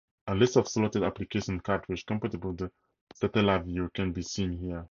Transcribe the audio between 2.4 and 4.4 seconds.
with the Satellaview can be